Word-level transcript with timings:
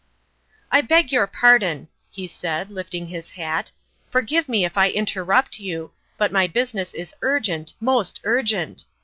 U 0.73 0.79
I 0.79 0.81
beg 0.81 1.11
your 1.11 1.27
pardon," 1.27 1.87
he 2.09 2.27
said, 2.27 2.71
lifting 2.71 3.05
his 3.09 3.29
hat;" 3.29 3.71
forgive 4.09 4.49
me 4.49 4.65
if 4.65 4.75
I 4.75 4.89
interrupt 4.89 5.59
you, 5.59 5.91
but 6.17 6.31
my 6.31 6.47
business 6.47 6.95
is 6.95 7.13
urgent 7.21 7.73
most 7.79 8.19
urgent 8.23 8.85